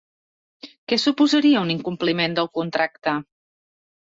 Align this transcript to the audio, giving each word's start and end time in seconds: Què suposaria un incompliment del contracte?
Què 0.91 0.97
suposaria 1.03 1.61
un 1.67 1.73
incompliment 1.75 2.35
del 2.41 2.51
contracte? 2.61 3.15